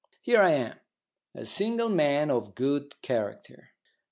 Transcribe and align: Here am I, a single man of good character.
Here 0.23 0.41
am 0.41 0.73
I, 1.35 1.39
a 1.41 1.45
single 1.45 1.87
man 1.87 2.31
of 2.31 2.55
good 2.55 2.99
character. 3.03 3.69